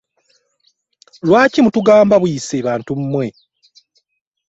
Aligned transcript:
Lwaki 1.25 1.59
mutugamba 1.65 2.15
buyise 2.21 2.55
bantu 2.67 2.91
mmwe? 2.99 3.25